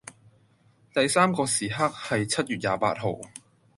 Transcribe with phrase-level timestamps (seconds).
[0.95, 3.19] 第三個時刻係七月廿八號